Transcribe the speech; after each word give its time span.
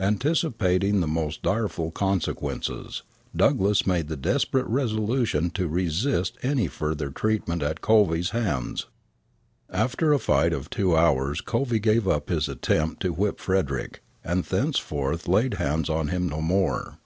Anticipating 0.00 0.98
the 0.98 1.06
most 1.06 1.40
direful 1.40 1.92
consequences, 1.92 3.04
Douglass 3.36 3.86
made 3.86 4.08
the 4.08 4.16
desperate 4.16 4.66
resolution 4.66 5.50
to 5.50 5.68
resist 5.68 6.36
any 6.42 6.66
further 6.66 7.12
punishment 7.12 7.62
at 7.62 7.80
Covey's 7.80 8.30
hands. 8.30 8.86
After 9.70 10.12
a 10.12 10.18
fight 10.18 10.52
of 10.52 10.68
two 10.68 10.96
hours 10.96 11.40
Covey 11.40 11.78
gave 11.78 12.08
up 12.08 12.28
his 12.28 12.48
attempt 12.48 13.02
to 13.02 13.12
whip 13.12 13.38
Frederick, 13.38 14.02
and 14.24 14.42
thenceforth 14.42 15.28
laid 15.28 15.54
hands 15.62 15.88
on 15.88 16.08
him 16.08 16.28
no 16.28 16.42
more. 16.42 16.98